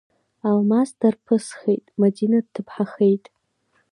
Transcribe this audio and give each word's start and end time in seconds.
Алмас 0.47 0.89
дарԥысхеит, 0.99 1.85
Мадина 1.99 2.39
дҭыԥҳахеит. 2.45 3.25